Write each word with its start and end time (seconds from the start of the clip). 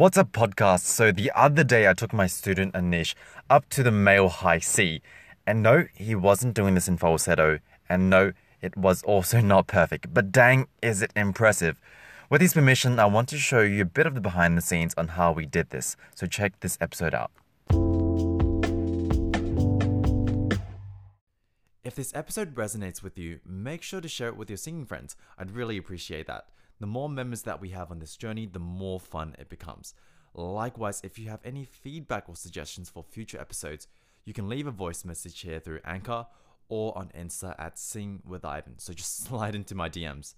What's 0.00 0.16
up, 0.16 0.32
podcast? 0.32 0.80
So, 0.86 1.12
the 1.12 1.30
other 1.34 1.62
day 1.62 1.86
I 1.86 1.92
took 1.92 2.14
my 2.14 2.26
student 2.26 2.72
Anish 2.72 3.14
up 3.50 3.68
to 3.68 3.82
the 3.82 3.90
male 3.90 4.30
high 4.30 4.58
C. 4.58 5.02
And 5.46 5.62
no, 5.62 5.88
he 5.94 6.14
wasn't 6.14 6.54
doing 6.54 6.74
this 6.74 6.88
in 6.88 6.96
falsetto. 6.96 7.58
And 7.86 8.08
no, 8.08 8.32
it 8.62 8.78
was 8.78 9.02
also 9.02 9.40
not 9.42 9.66
perfect. 9.66 10.14
But 10.14 10.32
dang, 10.32 10.68
is 10.80 11.02
it 11.02 11.12
impressive. 11.14 11.78
With 12.30 12.40
his 12.40 12.54
permission, 12.54 12.98
I 12.98 13.04
want 13.04 13.28
to 13.28 13.36
show 13.36 13.60
you 13.60 13.82
a 13.82 13.84
bit 13.84 14.06
of 14.06 14.14
the 14.14 14.22
behind 14.22 14.56
the 14.56 14.62
scenes 14.62 14.94
on 14.96 15.08
how 15.08 15.32
we 15.32 15.44
did 15.44 15.68
this. 15.68 15.98
So, 16.14 16.26
check 16.26 16.58
this 16.60 16.78
episode 16.80 17.12
out. 17.12 17.30
If 21.84 21.94
this 21.94 22.14
episode 22.14 22.54
resonates 22.54 23.02
with 23.02 23.18
you, 23.18 23.40
make 23.44 23.82
sure 23.82 24.00
to 24.00 24.08
share 24.08 24.28
it 24.28 24.38
with 24.38 24.48
your 24.48 24.56
singing 24.56 24.86
friends. 24.86 25.14
I'd 25.36 25.50
really 25.50 25.76
appreciate 25.76 26.26
that. 26.26 26.46
The 26.80 26.86
more 26.86 27.08
members 27.08 27.42
that 27.42 27.60
we 27.60 27.70
have 27.70 27.90
on 27.90 27.98
this 27.98 28.16
journey, 28.16 28.46
the 28.46 28.58
more 28.58 28.98
fun 28.98 29.36
it 29.38 29.48
becomes. 29.50 29.94
Likewise, 30.34 31.00
if 31.04 31.18
you 31.18 31.28
have 31.28 31.40
any 31.44 31.64
feedback 31.64 32.28
or 32.28 32.36
suggestions 32.36 32.88
for 32.88 33.04
future 33.04 33.40
episodes, 33.40 33.86
you 34.24 34.32
can 34.32 34.48
leave 34.48 34.66
a 34.66 34.72
voice 34.72 35.04
message 35.04 35.40
here 35.40 35.60
through 35.60 35.80
Anchor 35.84 36.26
or 36.68 36.96
on 36.96 37.10
Insta 37.18 37.54
at 37.58 37.78
Sing 37.78 38.22
with 38.26 38.44
Ivan. 38.44 38.78
So 38.78 38.92
just 38.92 39.24
slide 39.24 39.54
into 39.54 39.74
my 39.74 39.88
DMs. 39.88 40.34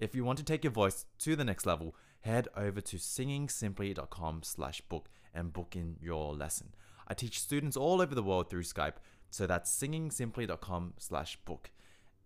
If 0.00 0.14
you 0.14 0.24
want 0.24 0.38
to 0.38 0.44
take 0.44 0.64
your 0.64 0.72
voice 0.72 1.04
to 1.20 1.36
the 1.36 1.44
next 1.44 1.66
level, 1.66 1.94
head 2.20 2.48
over 2.56 2.80
to 2.80 2.96
singingsimply.com 2.96 4.42
slash 4.42 4.80
book 4.82 5.08
and 5.34 5.52
book 5.52 5.76
in 5.76 5.96
your 6.00 6.34
lesson. 6.34 6.74
I 7.06 7.14
teach 7.14 7.40
students 7.40 7.76
all 7.76 8.00
over 8.00 8.14
the 8.14 8.22
world 8.22 8.48
through 8.48 8.62
Skype, 8.62 8.94
so 9.30 9.46
that's 9.46 9.70
singingsimply.com 9.70 10.94
slash 10.98 11.36
book. 11.44 11.70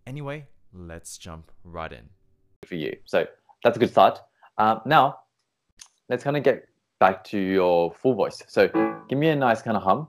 Anyway, 0.06 0.46
let's 0.72 1.18
jump 1.18 1.50
right 1.64 1.92
in. 1.92 2.10
for 2.64 2.77
you. 2.77 2.96
So 3.04 3.27
that's 3.62 3.76
a 3.76 3.80
good 3.80 3.90
start. 3.90 4.20
Um, 4.58 4.80
now, 4.86 5.20
let's 6.08 6.24
kind 6.24 6.36
of 6.36 6.42
get 6.42 6.68
back 7.00 7.24
to 7.24 7.38
your 7.38 7.92
full 7.92 8.14
voice. 8.14 8.42
So 8.48 8.68
give 9.08 9.18
me 9.18 9.28
a 9.28 9.36
nice 9.36 9.62
kind 9.62 9.77
of 9.77 9.83
hum. 9.83 10.08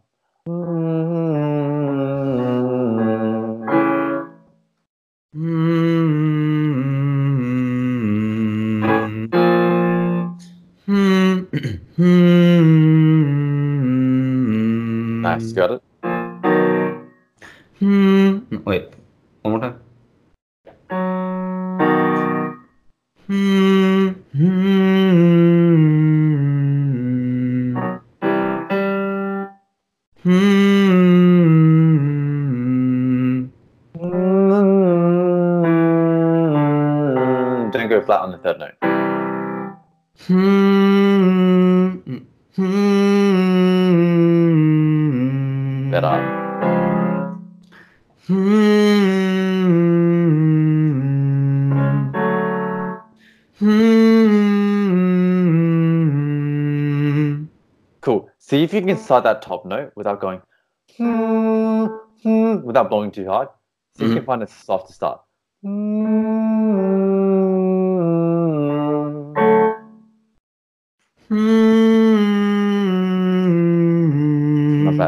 Flat 38.10 38.22
on 38.22 38.32
the 38.32 38.40
third 38.40 38.58
note. 38.58 38.74
Better. 45.92 46.18
Cool. 58.02 58.30
See 58.40 58.64
if 58.64 58.74
you 58.74 58.82
can 58.82 58.98
start 58.98 59.24
that 59.26 59.44
top 59.44 59.66
note 59.68 59.92
without 59.96 60.20
going 60.20 60.42
without 62.66 62.90
blowing 62.90 63.12
too 63.12 63.28
hard. 63.28 63.50
See 63.96 64.06
if 64.06 64.10
you 64.10 64.16
mm-hmm. 64.16 64.18
can 64.18 64.26
find 64.26 64.44
a 64.44 64.48
soft 64.48 64.92
start. 64.92 65.22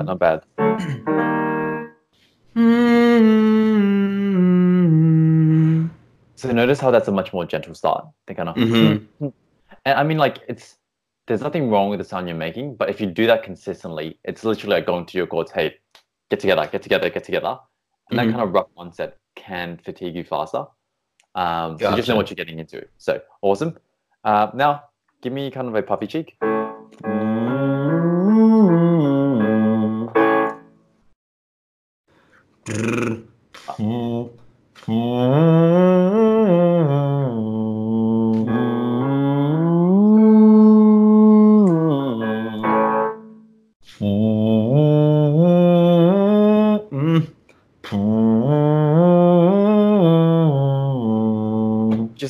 Bad, 0.05 0.19
not 0.19 0.19
bad. 0.19 1.51
So 6.35 6.51
notice 6.51 6.79
how 6.79 6.89
that's 6.91 7.07
a 7.07 7.11
much 7.11 7.33
more 7.33 7.45
gentle 7.45 7.75
start. 7.75 8.07
They 8.25 8.33
kind 8.33 8.49
of, 8.49 8.55
Mhm. 8.55 9.03
and 9.19 9.33
I 9.85 10.03
mean, 10.03 10.17
like 10.17 10.39
it's 10.47 10.77
there's 11.27 11.41
nothing 11.41 11.69
wrong 11.69 11.89
with 11.89 11.99
the 11.99 12.03
sound 12.03 12.27
you're 12.27 12.35
making, 12.35 12.75
but 12.75 12.89
if 12.89 12.99
you 12.99 13.07
do 13.07 13.27
that 13.27 13.43
consistently, 13.43 14.17
it's 14.23 14.43
literally 14.43 14.75
like 14.75 14.85
going 14.85 15.05
to 15.05 15.17
your 15.17 15.27
cords. 15.27 15.51
Hey, 15.51 15.77
get 16.29 16.39
together, 16.39 16.67
get 16.71 16.81
together, 16.81 17.09
get 17.09 17.23
together, 17.23 17.59
and 18.09 18.17
that 18.17 18.27
Mhm. 18.27 18.31
kind 18.31 18.41
of 18.41 18.53
rough 18.53 18.69
onset 18.75 19.19
can 19.35 19.77
fatigue 19.77 20.15
you 20.15 20.23
faster. 20.23 20.65
Um, 21.35 21.77
so 21.77 21.89
you 21.89 21.95
just 21.95 22.09
know 22.09 22.15
what 22.15 22.29
you're 22.29 22.35
getting 22.35 22.59
into. 22.59 22.85
So 22.97 23.21
awesome. 23.41 23.77
Uh, 24.23 24.49
now, 24.53 24.83
give 25.21 25.31
me 25.31 25.51
kind 25.51 25.67
of 25.67 25.75
a 25.75 25.83
puffy 25.83 26.07
cheek. 26.07 26.37
Just 32.63 32.75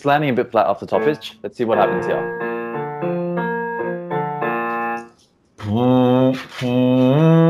landing 0.05 0.29
a 0.29 0.33
bit 0.33 0.49
flat 0.49 0.67
off 0.67 0.79
the 0.79 0.85
top 0.87 1.03
pitch. 1.03 1.37
Let's 1.43 1.57
see 1.57 1.65
what 1.65 1.77
happens 1.77 2.05
here. 2.05 2.37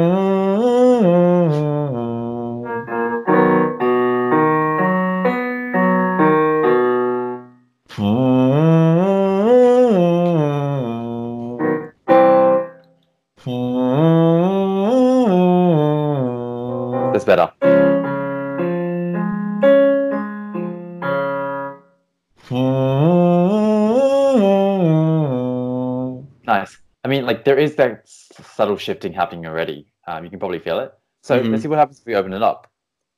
like 27.41 27.45
there 27.45 27.57
is 27.57 27.75
that 27.75 28.03
subtle 28.05 28.77
shifting 28.77 29.13
happening 29.13 29.47
already. 29.47 29.87
Um, 30.05 30.23
you 30.23 30.29
can 30.29 30.37
probably 30.37 30.59
feel 30.59 30.77
it. 30.79 30.93
So 31.23 31.39
Mhm. 31.39 31.49
let's 31.49 31.63
see 31.63 31.67
what 31.69 31.79
happens 31.79 31.99
if 31.99 32.05
we 32.05 32.13
open 32.13 32.33
it 32.33 32.43
up. 32.43 32.67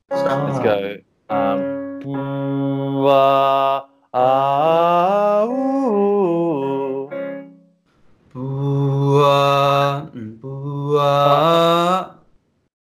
Let's 0.10 0.60
go. 0.60 0.98
Um, 1.30 1.60
ooh, 2.06 3.08
ah, 3.08 3.86
ah, 4.14 5.44
ooh. 5.46 7.10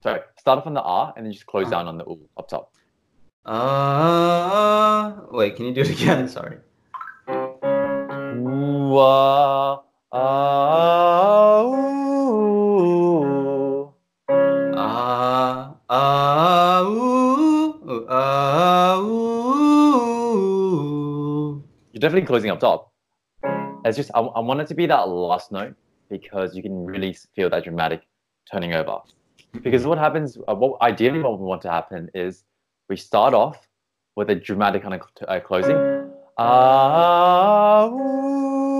Sorry, 0.01 0.21
start 0.37 0.59
off 0.59 0.67
on 0.67 0.73
the 0.73 0.81
R 0.81 1.13
and 1.17 1.25
then 1.25 1.33
just 1.33 1.45
close 1.45 1.69
down 1.69 1.87
on 1.87 1.97
the 1.97 2.05
ooh 2.05 2.29
up 2.37 2.47
top. 2.47 2.71
Uh, 3.45 5.11
wait, 5.31 5.55
can 5.57 5.65
you 5.65 5.73
do 5.73 5.81
it 5.81 5.89
again? 5.97 6.29
Sorry. 6.29 6.57
Ooh, 8.35 8.97
ah, 8.97 9.83
ah, 10.11 10.92
definitely 22.13 22.27
closing 22.27 22.51
up 22.51 22.59
top. 22.59 22.91
It's 23.85 23.97
just 23.97 24.11
I, 24.13 24.19
I 24.19 24.39
want 24.39 24.61
it 24.61 24.67
to 24.67 24.75
be 24.75 24.85
that 24.85 25.09
last 25.09 25.51
note 25.51 25.73
because 26.11 26.55
you 26.55 26.61
can 26.61 26.85
really 26.85 27.17
feel 27.35 27.49
that 27.49 27.63
dramatic 27.63 28.01
turning 28.51 28.73
over. 28.73 28.99
Because 29.63 29.87
what 29.87 29.97
happens, 29.97 30.37
uh, 30.47 30.53
what 30.53 30.79
ideally 30.81 31.19
what 31.21 31.39
we 31.39 31.45
want 31.45 31.63
to 31.63 31.71
happen 31.71 32.09
is 32.13 32.43
we 32.87 32.97
start 32.97 33.33
off 33.33 33.67
with 34.15 34.29
a 34.29 34.35
dramatic 34.35 34.83
kind 34.83 34.93
of 34.93 35.01
cl- 35.17 35.27
uh, 35.27 35.39
closing, 35.39 35.75
ah, 36.37 37.87
ooh, 37.87 38.79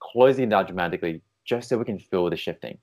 closing 0.00 0.50
down 0.50 0.66
dramatically, 0.66 1.22
just 1.46 1.70
so 1.70 1.78
we 1.78 1.86
can 1.86 1.98
feel 1.98 2.28
the 2.28 2.36
shifting. 2.36 2.76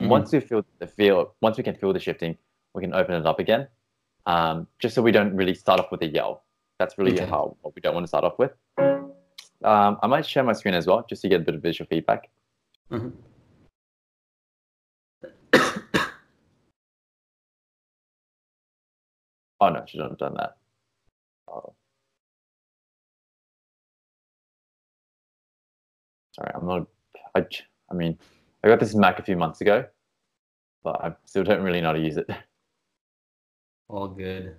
Mhm. 0.00 0.08
Once 0.08 0.32
we 0.32 0.40
feel 0.40 0.64
the 0.78 0.86
feel, 0.86 1.34
once 1.42 1.58
we 1.58 1.64
can 1.64 1.74
feel 1.74 1.92
the 1.92 2.00
shifting, 2.00 2.38
we 2.74 2.80
can 2.80 2.94
open 2.94 3.14
it 3.14 3.26
up 3.26 3.38
again, 3.40 3.68
um, 4.24 4.66
just 4.78 4.94
so 4.94 5.02
we 5.02 5.12
don't 5.12 5.36
really 5.36 5.54
start 5.54 5.80
off 5.80 5.90
with 5.92 6.00
a 6.02 6.06
yell. 6.06 6.44
That's 6.78 6.96
really 6.96 7.12
Okay. 7.20 7.26
how 7.28 7.56
what 7.62 7.74
we 7.74 7.80
don't 7.80 7.94
want 7.94 8.04
to 8.04 8.08
start 8.08 8.24
off 8.24 8.38
with. 8.38 8.52
Um, 9.64 9.98
I 10.02 10.06
might 10.06 10.24
share 10.24 10.44
my 10.44 10.52
screen 10.52 10.74
as 10.74 10.86
well, 10.86 11.04
just 11.08 11.22
to 11.22 11.28
get 11.28 11.40
a 11.40 11.44
bit 11.44 11.54
of 11.56 11.62
visual 11.62 11.86
feedback. 11.88 12.30
Mhm. 12.90 13.12
Oh 19.60 19.70
no, 19.70 19.84
shouldn't 19.86 20.10
have 20.10 20.18
done 20.18 20.34
that. 20.34 20.56
Oh. 21.48 21.74
Sorry, 26.32 26.52
I'm 26.54 26.64
not. 26.64 26.86
I 27.34 27.94
mean, 27.94 28.16
I 28.62 28.68
got 28.68 28.78
this 28.78 28.94
Mac 28.94 29.18
a 29.18 29.22
few 29.24 29.36
months 29.36 29.60
ago, 29.60 29.84
but 30.84 31.04
I 31.04 31.12
still 31.24 31.42
don't 31.42 31.62
really 31.62 31.80
know 31.80 31.88
how 31.88 31.92
to 31.94 32.00
use 32.00 32.16
it. 32.16 32.28
All 33.88 34.06
good. 34.06 34.54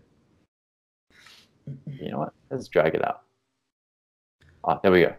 You 1.86 2.12
know 2.12 2.20
what? 2.20 2.34
Let's 2.50 2.68
drag 2.68 2.96
it 2.96 3.06
out. 3.06 3.22
Ah, 4.64 4.80
there 4.82 4.92
we 4.92 5.02
go. 5.02 5.16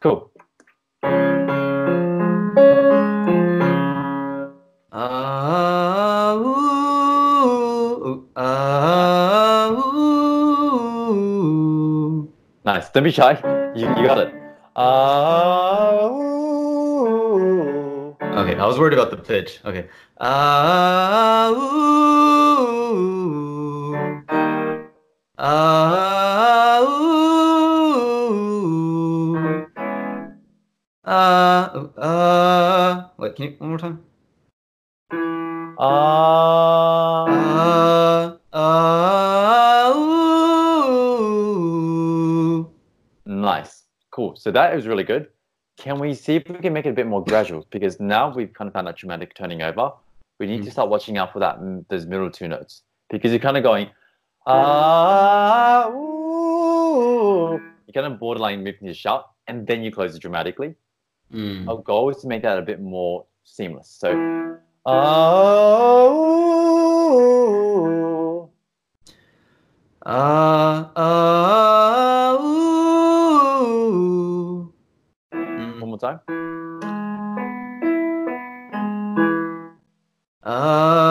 Cool. 0.00 0.30
Ooh. 11.00 12.32
Nice. 12.64 12.90
Don't 12.90 13.04
be 13.04 13.10
shy. 13.10 13.32
You, 13.74 13.88
you 13.88 14.06
got 14.06 14.18
it. 14.18 14.34
Ooh. 16.00 16.38
Okay, 18.22 18.54
I 18.56 18.66
was 18.66 18.78
worried 18.78 18.94
about 18.94 19.10
the 19.10 19.16
pitch. 19.16 19.60
Okay. 19.64 19.88
Ah, 20.20 21.50
ooh. 21.50 22.27
Can 33.38 33.52
you 33.52 33.56
one 33.58 33.70
more 33.70 33.78
time? 33.78 34.02
Ah. 35.78 37.28
Ah, 37.30 38.36
ah, 38.52 39.94
ooh. 40.86 41.38
Nice. 43.26 43.84
Cool. 44.10 44.34
So 44.34 44.50
that 44.50 44.74
is 44.76 44.88
really 44.88 45.04
good. 45.04 45.28
Can 45.76 46.00
we 46.00 46.14
see 46.14 46.34
if 46.34 46.48
we 46.48 46.58
can 46.58 46.72
make 46.72 46.86
it 46.86 46.90
a 46.90 46.92
bit 46.92 47.06
more 47.06 47.22
gradual? 47.22 47.64
Because 47.70 48.00
now 48.00 48.34
we've 48.34 48.52
kind 48.52 48.66
of 48.66 48.74
found 48.74 48.88
that 48.88 48.96
dramatic 48.96 49.34
turning 49.36 49.62
over. 49.62 49.92
We 50.40 50.46
need 50.46 50.62
to 50.64 50.68
Mhm. 50.70 50.72
start 50.72 50.88
watching 50.88 51.16
out 51.16 51.32
for 51.32 51.38
that 51.38 51.60
mm, 51.60 51.86
those 51.88 52.06
middle 52.06 52.30
two 52.32 52.48
notes. 52.48 52.82
Because 53.08 53.30
you're 53.30 53.38
kind 53.38 53.56
of 53.56 53.62
going, 53.62 53.88
ah, 54.46 55.88
ooh. 55.90 57.60
You're 57.86 57.94
kind 57.94 58.12
of 58.12 58.18
borderline 58.18 58.64
moving 58.64 58.88
to 58.88 58.94
shout, 58.94 59.30
and 59.46 59.64
then 59.64 59.84
you 59.84 59.92
close 59.92 60.16
it 60.16 60.20
dramatically. 60.20 60.74
Mm. 61.32 61.68
Our 61.68 61.82
goal 61.82 62.10
is 62.10 62.16
to 62.22 62.28
make 62.28 62.42
that 62.42 62.58
a 62.58 62.62
bit 62.62 62.80
more 62.80 63.26
seamless. 63.44 63.88
So, 63.88 64.08
ah, 64.86 66.08
ooh. 66.08 66.88
Ah, 70.06 70.92
ah, 70.96 72.32
ooh. 72.40 73.12
Mm. 75.34 75.80
One 75.80 75.90
more 75.90 75.98
time. 75.98 76.20
Ah, 80.42 81.07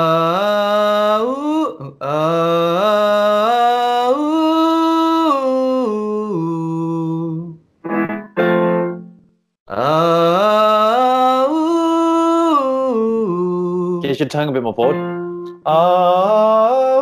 Your 14.27 14.31
tongue 14.31 14.49
a 14.49 14.51
bit 14.51 14.61
more 14.61 14.75
forward. 14.75 15.61
Ah. 15.65 16.97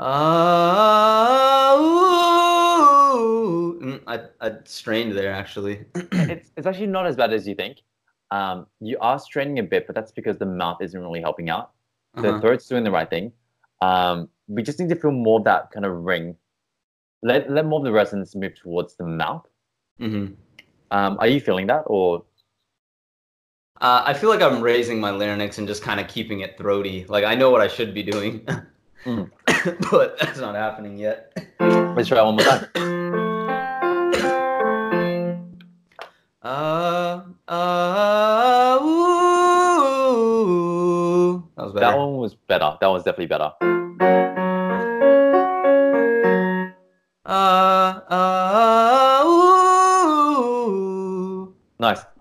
Ah, 0.00 1.76
ooh. 1.78 3.78
Mm, 3.82 4.00
I, 4.06 4.20
I 4.40 4.52
strained 4.64 5.12
there 5.12 5.30
actually. 5.32 5.84
it's, 5.94 6.50
it's 6.56 6.66
actually 6.66 6.86
not 6.86 7.06
as 7.06 7.16
bad 7.16 7.34
as 7.34 7.46
you 7.46 7.54
think. 7.54 7.82
Um, 8.30 8.66
you 8.80 8.96
are 9.02 9.18
straining 9.18 9.58
a 9.58 9.62
bit, 9.62 9.86
but 9.86 9.94
that's 9.94 10.10
because 10.12 10.38
the 10.38 10.46
mouth 10.46 10.78
isn't 10.80 10.98
really 10.98 11.20
helping 11.20 11.50
out. 11.50 11.72
The 12.14 12.30
Uh-huh. 12.30 12.40
throat's 12.40 12.66
doing 12.66 12.84
the 12.84 12.90
right 12.90 13.10
thing. 13.10 13.32
Um, 13.82 14.30
we 14.46 14.62
just 14.62 14.80
need 14.80 14.88
to 14.88 14.96
feel 14.96 15.10
more 15.12 15.40
of 15.40 15.44
that 15.44 15.70
kind 15.70 15.84
of 15.84 15.92
ring. 16.04 16.34
Let, 17.22 17.50
let 17.50 17.66
more 17.66 17.80
of 17.80 17.84
the 17.84 17.92
resonance 17.92 18.34
move 18.34 18.54
towards 18.54 18.96
the 18.96 19.04
mouth. 19.04 19.46
Mhm. 20.00 20.34
Um, 20.90 21.16
are 21.20 21.26
you 21.26 21.40
feeling 21.40 21.66
that, 21.68 21.82
or 21.86 22.24
Uh, 23.80 24.02
I 24.04 24.12
feel 24.14 24.28
like 24.30 24.42
I'm 24.42 24.60
raising 24.60 24.98
my 25.00 25.10
larynx 25.10 25.58
and 25.58 25.68
just 25.68 25.82
kind 25.82 26.00
of 26.00 26.08
keeping 26.08 26.40
it 26.40 26.56
throaty. 26.58 27.04
Like 27.08 27.24
I 27.24 27.34
know 27.36 27.50
what 27.50 27.60
I 27.60 27.68
should 27.68 27.94
be 27.94 28.02
doing, 28.02 28.46
Mm. 29.04 29.30
but 29.90 30.18
that's 30.18 30.38
not 30.40 30.54
happening 30.56 30.98
yet. 30.98 31.32
let's 31.60 32.08
try 32.08 32.20
one 32.22 32.34
more 32.36 32.44
time? 32.44 32.66
Uh, 36.42 37.22
uh, 37.48 38.78
ooh. 40.18 40.48
That 41.56 41.64
was 41.64 41.72
better. 41.74 41.86
That 41.86 41.96
one 41.98 42.16
was 42.16 42.34
better. 42.34 42.76
That 42.80 42.86
was 42.88 43.02
definitely 43.04 43.26
better. 43.26 43.52
Uh, 47.24 48.00
uh, 48.08 48.47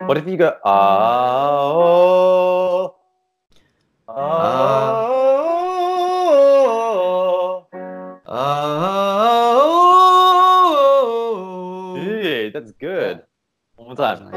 What 0.07 0.15
if 0.17 0.25
you 0.25 0.37
go 0.37 0.55
ah 0.63 1.67
oh, 1.67 2.95
ah 4.07 5.07
Oh. 8.29 8.87
Yeah, 11.99 12.47
that's 12.55 12.71
good. 12.79 13.23
One 13.75 13.87
more 13.87 13.97
time. 13.97 14.31
nice. 14.31 14.35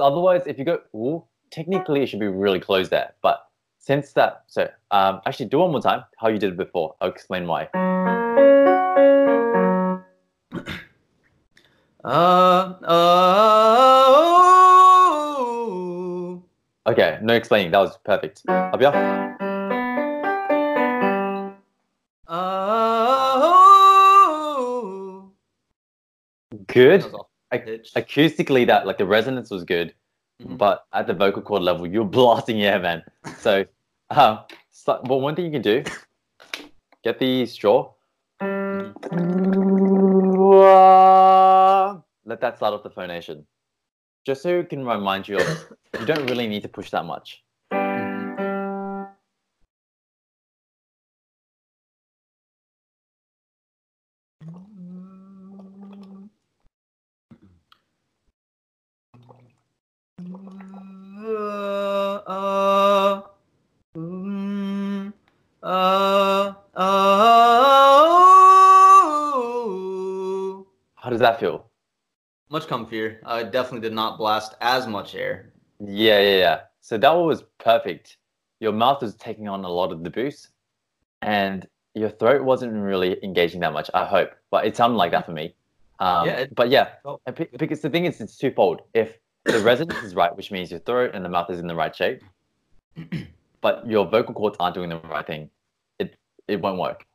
Otherwise, 0.01 0.43
if 0.47 0.59
you 0.59 0.65
go 0.65 0.81
ooh, 0.95 1.23
technically 1.51 2.03
it 2.03 2.07
should 2.07 2.21
be 2.21 2.27
really 2.27 2.61
close 2.61 2.89
there. 2.89 3.13
But 3.23 3.47
since 3.79 4.13
that, 4.13 4.45
so 4.47 4.69
um, 4.91 5.21
actually 5.27 5.47
do 5.47 5.59
one 5.59 5.71
more 5.71 5.81
time 5.81 6.05
how 6.19 6.29
you 6.29 6.39
did 6.39 6.53
it 6.53 6.57
before. 6.57 6.95
I'll 7.01 7.11
explain 7.11 7.47
why. 7.47 7.69
Uh, 12.03 12.75
uh. 12.83 13.41
Okay, 16.87 17.19
no 17.21 17.35
explaining. 17.35 17.73
That 17.73 17.81
was 17.81 17.99
perfect. 17.99 18.41
Up 18.49 18.81
here. 18.81 19.37
Oh. 22.27 23.21
Good. 26.67 27.05
That 27.51 27.67
was 27.67 27.69
off 27.69 27.69
Ac- 27.69 27.93
pitch. 27.93 27.95
Acoustically, 27.95 28.67
that 28.67 28.87
like 28.87 28.99
the 28.99 29.07
resonance 29.07 29.51
was 29.51 29.65
good, 29.65 29.95
Mhm. 30.43 30.59
but 30.59 30.87
at 30.93 31.07
the 31.07 31.15
vocal 31.15 31.43
cord 31.43 31.63
level, 31.63 31.87
you're 31.87 32.05
blasting 32.19 32.63
air, 32.63 32.79
man. 32.81 33.03
So, 33.39 33.65
um, 34.11 34.41
so, 34.71 35.01
but 35.05 35.19
one 35.19 35.35
thing 35.37 35.45
you 35.47 35.51
can 35.51 35.63
do, 35.63 35.85
get 37.05 37.19
the 37.19 37.47
straw. 37.47 37.93
Let 42.25 42.41
that 42.41 42.57
start 42.57 42.75
off 42.75 42.83
the 42.83 42.91
phonation, 42.91 43.45
just 44.25 44.43
so 44.43 44.61
it 44.61 44.69
can 44.71 44.87
remind 44.87 45.27
you 45.29 45.39
of 45.39 45.73
you 45.99 46.07
don't 46.07 46.27
really 46.31 46.47
need 46.47 46.63
to 46.63 46.69
push 46.69 46.91
that 46.91 47.05
much. 47.05 47.43
Feel? 71.41 71.71
Much 72.51 72.67
comfier. 72.67 73.19
I 73.25 73.43
definitely 73.43 73.81
did 73.89 73.95
not 73.95 74.19
blast 74.19 74.55
as 74.61 74.87
much 74.87 75.15
air. 75.15 75.53
Yeah, 75.81 76.21
yeah, 76.21 76.37
yeah. 76.39 76.61
So 76.81 76.99
that 76.99 77.11
one 77.11 77.27
was 77.27 77.43
perfect. 77.59 78.17
Your 78.61 78.73
mouth 78.73 79.01
was 79.03 79.15
taking 79.15 79.49
on 79.49 79.65
a 79.65 79.69
lot 79.69 79.93
of 79.93 80.05
the 80.05 80.11
boost, 80.11 80.49
and 81.23 81.67
your 81.95 82.11
throat 82.11 82.43
wasn't 82.45 82.73
really 82.75 83.23
engaging 83.25 83.61
that 83.61 83.73
much. 83.73 83.91
I 83.95 84.05
hope, 84.05 84.31
but 84.51 84.67
it 84.67 84.77
sounded 84.77 84.97
like 84.97 85.13
that 85.13 85.27
for 85.27 85.33
me. 85.33 85.55
Um, 85.99 86.27
Yeah, 86.29 86.37
it- 86.41 86.55
but 86.55 86.69
yeah, 86.71 86.89
because 87.59 87.81
the 87.81 87.91
thing 87.91 88.05
is, 88.05 88.21
it's 88.21 88.37
twofold. 88.37 88.83
If 88.95 89.19
the 89.45 89.61
resonance 89.61 90.03
is 90.03 90.15
right, 90.15 90.35
which 90.37 90.51
means 90.51 90.71
your 90.71 90.81
throat 90.81 91.13
and 91.15 91.25
the 91.25 91.29
mouth 91.29 91.51
is 91.51 91.59
in 91.61 91.67
the 91.67 91.75
right 91.75 91.95
shape, 91.95 92.23
but 93.61 93.87
your 93.87 94.07
vocal 94.07 94.35
cords 94.35 94.57
aren't 94.61 94.75
doing 94.75 94.91
the 94.91 94.99
right 94.99 95.27
thing, 95.27 95.51
it 95.99 96.17
it 96.49 96.61
won't 96.61 96.79
work. 96.79 97.07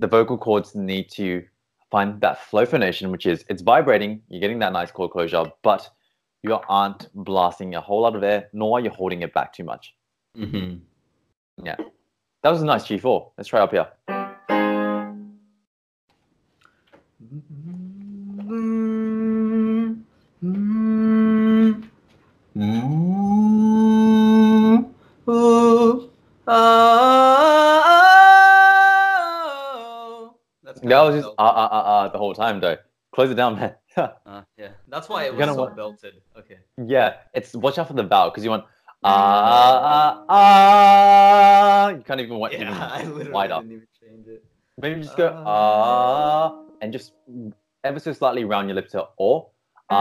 The 0.00 0.08
vocal 0.08 0.38
cords 0.38 0.74
need 0.74 1.10
to 1.12 1.44
find 1.92 2.20
that 2.22 2.40
flow 2.40 2.64
phonation, 2.64 3.10
which 3.12 3.26
is 3.26 3.44
it's 3.50 3.60
vibrating, 3.60 4.22
you're 4.28 4.40
getting 4.40 4.58
that 4.60 4.72
nice 4.72 4.90
cord 4.90 5.10
closure, 5.10 5.44
but 5.62 5.88
you 6.42 6.58
aren't 6.68 7.08
blasting 7.14 7.74
a 7.74 7.80
whole 7.80 8.00
lot 8.00 8.16
of 8.16 8.22
air, 8.24 8.48
nor 8.54 8.78
are 8.78 8.80
you 8.80 8.90
holding 8.90 9.20
it 9.22 9.32
back 9.34 9.52
too 9.52 9.62
much. 9.62 9.94
hmm 10.34 10.76
That 12.42 12.50
was 12.50 12.62
a 12.62 12.64
nice 12.64 12.84
G4. 12.86 13.30
Let's 13.36 13.48
try 13.48 13.60
up 13.60 13.70
here. 13.70 13.88
That's 22.54 23.01
That 30.92 31.02
was 31.02 31.14
just 31.22 31.34
ah 31.38 31.52
ah 31.62 31.68
ah 31.78 31.82
ah 31.94 32.08
the 32.08 32.18
whole 32.18 32.34
time 32.34 32.60
though. 32.60 32.76
Close 33.14 33.30
it 33.30 33.34
down, 33.34 33.56
man. 33.60 33.74
Uh, 33.96 34.42
yeah, 34.56 34.68
that's 34.88 35.08
why 35.08 35.24
it 35.24 35.34
was 35.34 35.44
so 35.46 35.54
want- 35.54 35.76
belted. 35.76 36.14
Okay. 36.38 36.58
yeah, 36.84 37.16
it's 37.34 37.54
watch 37.54 37.78
out 37.78 37.88
for 37.88 37.94
the 37.94 38.02
vowel 38.02 38.30
because 38.30 38.44
you 38.44 38.50
want 38.50 38.64
ah 39.04 39.80
ah 39.96 40.24
ah. 40.28 41.88
You 41.90 42.02
can't 42.02 42.20
even 42.20 42.38
want 42.38 42.52
Yeah, 42.54 42.62
even 42.62 42.74
I 42.96 43.02
literally 43.04 43.30
wider. 43.30 43.54
didn't 43.60 43.72
even 43.72 43.88
change 44.00 44.26
it. 44.28 44.44
Maybe 44.80 45.02
just 45.02 45.16
go 45.16 45.28
Ah. 45.28 45.44
ah 45.46 46.62
and 46.80 46.92
just 46.92 47.12
ever 47.84 47.98
so 48.00 48.12
slightly 48.12 48.44
round 48.44 48.68
your 48.68 48.76
lips 48.76 48.92
to 48.92 49.06
or 49.18 49.50
ah. 49.90 49.96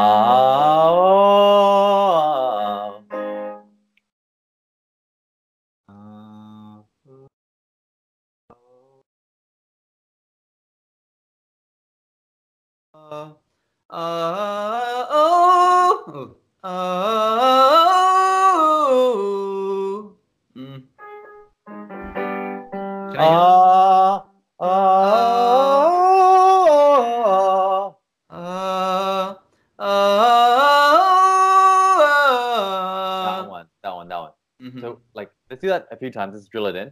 That 35.71 35.87
a 35.91 35.97
few 35.97 36.11
times. 36.11 36.33
Let's 36.35 36.47
drill 36.47 36.67
it 36.67 36.75
in. 36.75 36.91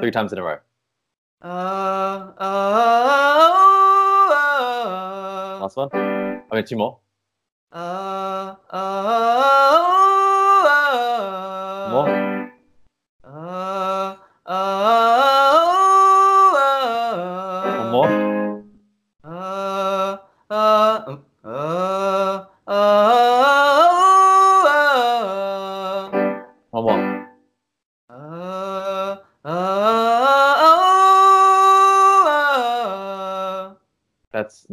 Three 0.00 0.10
times 0.10 0.32
in 0.32 0.38
a 0.38 0.42
row. 0.42 0.58
Uh, 1.40 2.32
uh, 2.38 2.48
Last 5.60 5.76
one. 5.76 5.88
Okay, 6.52 6.62
two 6.62 6.76
more. 6.76 6.98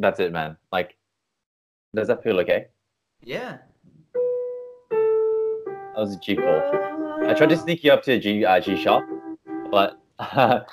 That's 0.01 0.19
it, 0.19 0.31
man. 0.31 0.57
Like, 0.71 0.97
does 1.95 2.07
that 2.07 2.23
feel 2.23 2.39
okay? 2.39 2.67
yeah. 3.23 3.59
That 4.89 5.99
was 5.99 6.15
a 6.15 6.19
G4. 6.19 7.29
I 7.29 7.33
tried 7.33 7.49
to 7.49 7.57
sneak 7.57 7.83
you 7.83 7.91
up 7.91 8.01
to 8.03 8.13
a 8.13 8.19
G 8.19 8.43
uh, 8.45 8.59
G 8.59 8.81
sharp, 8.81 9.05
but 9.69 10.01
Not 10.19 10.65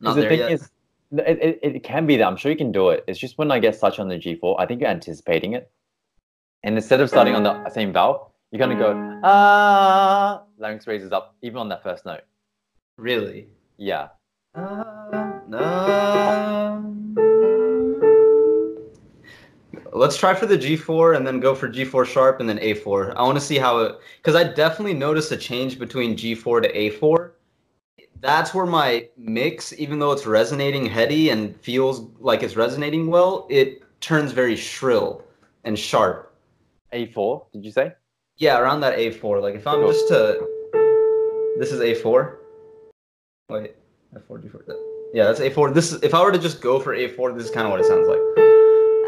the 0.00 0.22
thing 0.22 0.38
yet. 0.38 0.52
is, 0.52 0.70
it, 1.12 1.58
it, 1.62 1.76
it 1.76 1.82
can 1.82 2.06
be 2.06 2.16
that. 2.16 2.26
I'm 2.26 2.36
sure 2.36 2.50
you 2.50 2.56
can 2.56 2.72
do 2.72 2.90
it. 2.90 3.04
It's 3.06 3.18
just 3.18 3.36
when 3.36 3.50
I 3.50 3.58
get 3.58 3.74
such 3.76 3.98
on 3.98 4.08
the 4.08 4.14
G4, 4.16 4.56
I 4.58 4.64
think 4.64 4.80
you're 4.80 4.88
anticipating 4.88 5.52
it. 5.54 5.70
And 6.62 6.76
instead 6.76 7.00
of 7.00 7.08
starting 7.08 7.34
on 7.34 7.42
the 7.42 7.68
same 7.70 7.92
vowel, 7.92 8.32
you're 8.50 8.60
gonna 8.60 8.78
go 8.78 9.20
ah. 9.24 10.42
Larynx 10.58 10.86
raises 10.86 11.12
up 11.12 11.36
even 11.42 11.58
on 11.58 11.68
that 11.68 11.82
first 11.82 12.06
note. 12.06 12.22
really. 12.96 13.48
Yeah. 13.76 14.08
Let's 19.92 20.16
try 20.16 20.34
for 20.34 20.46
the 20.46 20.56
G4 20.56 21.16
and 21.16 21.26
then 21.26 21.40
go 21.40 21.54
for 21.54 21.68
G4 21.68 22.06
sharp 22.06 22.40
and 22.40 22.48
then 22.48 22.58
A4. 22.58 23.14
I 23.16 23.22
want 23.22 23.36
to 23.36 23.44
see 23.44 23.58
how 23.58 23.80
it 23.80 23.98
because 24.16 24.34
I 24.34 24.44
definitely 24.44 24.94
noticed 24.94 25.30
a 25.32 25.36
change 25.36 25.78
between 25.78 26.16
G4 26.16 26.62
to 26.62 26.72
A4. 26.72 27.32
That's 28.20 28.54
where 28.54 28.64
my 28.64 29.08
mix, 29.18 29.74
even 29.78 29.98
though 29.98 30.12
it's 30.12 30.24
resonating 30.24 30.86
heady 30.86 31.28
and 31.28 31.54
feels 31.60 32.06
like 32.18 32.42
it's 32.42 32.56
resonating 32.56 33.08
well, 33.08 33.46
it 33.50 33.82
turns 34.00 34.32
very 34.32 34.56
shrill 34.56 35.22
and 35.64 35.78
sharp. 35.78 36.34
A4. 36.94 37.52
Did 37.52 37.62
you 37.62 37.72
say? 37.72 37.92
Yeah, 38.38 38.58
around 38.58 38.80
that 38.80 38.98
A4. 38.98 39.42
Like 39.42 39.56
if 39.56 39.66
I'm 39.66 39.80
Cool. 39.80 39.92
just 39.92 40.08
to 40.08 40.48
this 41.58 41.72
is 41.72 41.80
A4. 41.80 42.36
Wait, 43.48 43.75
F4 44.14 44.38
G4. 44.42 44.66
that- 44.66 45.10
Yeah, 45.14 45.24
that's 45.24 45.40
A4. 45.40 45.72
This 45.74 45.92
is 45.92 46.02
if 46.02 46.14
I 46.14 46.22
were 46.22 46.32
to 46.32 46.38
just 46.38 46.60
go 46.60 46.78
for 46.80 46.94
A4, 46.94 47.32
this 47.36 47.44
is 47.46 47.50
kind 47.50 47.66
of 47.66 47.70
what 47.70 47.80
it 47.80 47.86
sounds 47.86 48.06
like. 48.08 48.20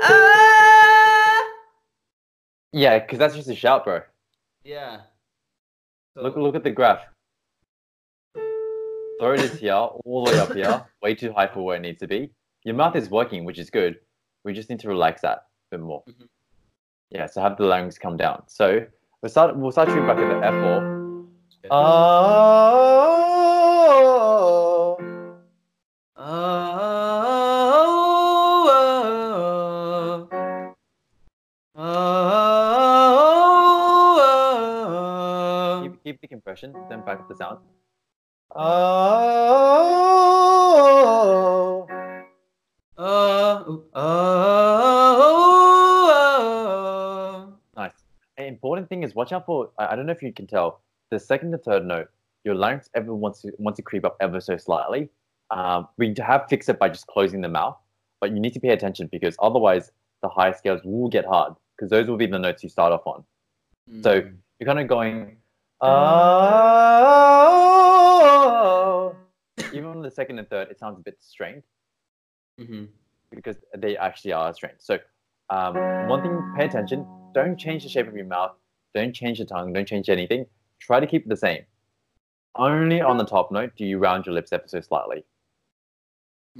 Ah! 0.02 1.45
Yeah, 2.73 2.99
because 2.99 3.19
that's 3.19 3.35
just 3.35 3.49
a 3.49 3.55
shout, 3.55 3.85
bro. 3.85 4.02
Yeah. 4.64 5.02
So, 6.14 6.23
Look 6.23 6.37
look 6.37 6.55
at 6.55 6.62
the 6.64 6.71
graph. 6.71 7.00
Throat 9.21 9.40
is 9.40 9.59
here, 9.59 9.73
all 9.75 10.25
the 10.25 10.31
way 10.33 10.38
up 10.38 10.52
here, 10.52 10.87
way 11.02 11.14
too 11.14 11.33
high 11.33 11.49
for 11.49 11.64
where 11.64 11.76
it 11.76 11.81
needs 11.81 11.99
to 12.00 12.07
be. 12.07 12.31
Your 12.64 12.75
mouth 12.76 12.95
is 12.95 13.11
working, 13.11 13.45
which 13.45 13.59
is 13.59 13.69
good. 13.71 13.99
We 14.45 14.52
just 14.52 14.71
need 14.71 14.78
to 14.81 14.88
relax 14.88 15.23
that 15.23 15.38
a 15.73 15.76
bit 15.76 15.81
more. 15.81 16.05
Mhm. 16.07 16.28
Yeah, 17.11 17.26
so 17.26 17.40
have 17.40 17.57
the 17.57 17.64
larynx 17.64 17.99
come 17.99 18.17
down. 18.17 18.45
So 18.49 18.87
we'll 19.23 19.31
start 19.31 19.57
we'll 19.57 19.73
start 19.73 19.88
tuning 19.88 20.07
back 20.07 20.19
at 20.19 20.28
the 20.28 20.47
F4. 20.47 21.26
Okay. 21.64 21.69
Keep 36.60 36.88
then 36.88 37.04
back 37.04 37.20
up 37.20 37.28
the 37.28 37.36
sound. 37.36 37.58
Oh, 38.54 38.64
oh, 42.96 42.96
oh, 42.96 43.84
oh, 43.94 43.94
oh. 47.44 47.52
nice. 47.76 47.92
An 48.38 48.46
important 48.46 48.88
thing 48.88 49.02
is 49.02 49.14
watch 49.14 49.32
out 49.32 49.46
for. 49.46 49.70
I, 49.78 49.88
I 49.92 49.96
don't 49.96 50.06
know 50.06 50.12
if 50.12 50.22
you 50.22 50.32
can 50.32 50.46
tell 50.46 50.80
the 51.10 51.18
second 51.18 51.52
and 51.52 51.62
third 51.62 51.84
note. 51.84 52.08
Your 52.44 52.54
larynx 52.54 52.88
ever 52.94 53.14
wants 53.14 53.42
to 53.42 53.52
wants 53.58 53.76
to 53.76 53.82
creep 53.82 54.04
up 54.04 54.16
ever 54.20 54.40
so 54.40 54.56
slightly. 54.56 55.10
Um, 55.50 55.88
we 55.96 56.14
have 56.18 56.46
fixed 56.48 56.68
it 56.68 56.78
by 56.78 56.88
just 56.88 57.06
closing 57.06 57.40
the 57.40 57.48
mouth, 57.48 57.76
but 58.20 58.32
you 58.32 58.40
need 58.40 58.52
to 58.54 58.60
pay 58.60 58.70
attention 58.70 59.08
because 59.10 59.36
otherwise 59.40 59.92
the 60.22 60.28
higher 60.28 60.54
scales 60.54 60.80
will 60.84 61.08
get 61.08 61.24
hard 61.24 61.54
because 61.76 61.90
those 61.90 62.08
will 62.08 62.16
be 62.16 62.26
the 62.26 62.38
notes 62.38 62.62
you 62.62 62.68
start 62.68 62.92
off 62.92 63.06
on. 63.06 63.24
So 64.02 64.22
you're 64.58 64.66
kind 64.66 64.78
of 64.78 64.88
going, 64.88 65.38
oh. 65.80 67.56
Even 69.73 69.87
on 69.90 70.02
the 70.02 70.11
second 70.11 70.38
and 70.38 70.49
third, 70.49 70.68
it 70.70 70.78
sounds 70.78 70.99
a 70.99 71.02
bit 71.02 71.16
strained 71.20 71.62
Mhm. 72.61 72.88
because 73.30 73.56
they 73.76 73.97
actually 73.97 74.32
are 74.32 74.52
strained. 74.54 74.78
So, 74.78 74.99
um, 75.50 75.75
one 76.08 76.23
thing, 76.23 76.54
pay 76.56 76.64
attention. 76.66 77.06
Don't 77.35 77.56
change 77.58 77.82
the 77.85 77.88
shape 77.88 78.08
of 78.08 78.16
your 78.16 78.26
mouth. 78.26 78.56
Don't 78.94 79.12
change 79.12 79.38
the 79.38 79.44
tongue. 79.44 79.73
Don't 79.73 79.87
change 79.87 80.08
anything. 80.08 80.47
Try 80.80 81.00
to 81.00 81.06
keep 81.06 81.23
it 81.26 81.28
the 81.28 81.37
same. 81.37 81.64
Only 82.54 83.00
on 83.00 83.18
the 83.18 83.25
top 83.25 83.52
note 83.52 83.76
do 83.76 83.85
you 83.85 83.99
round 83.99 84.26
your 84.26 84.35
lips 84.35 84.52
ever 84.52 84.66
so 84.66 84.80
slightly. 84.80 85.25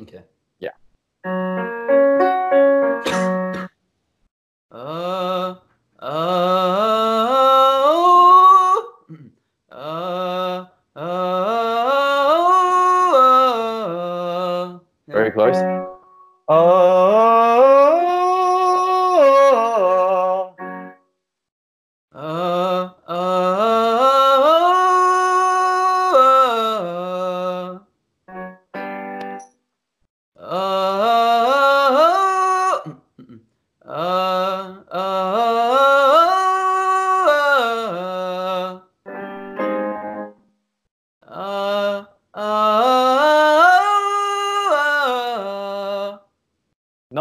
Okay. 0.01 0.23
Yeah. 0.61 0.73
Uh, 4.71 5.38
very 15.35 15.53
close. 15.53 15.89
Oh. 16.49 17.78